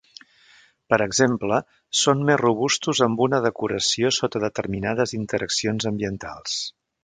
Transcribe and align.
Per 0.93 0.97
exemple, 1.05 1.59
són 1.99 2.23
més 2.31 2.41
robustos 2.43 3.03
amb 3.09 3.23
una 3.27 3.43
decoració 3.49 4.13
sota 4.19 4.43
determinades 4.47 5.17
interaccions 5.23 5.91
ambientals. 5.95 6.61